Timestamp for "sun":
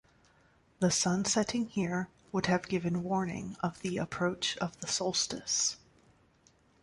0.89-1.25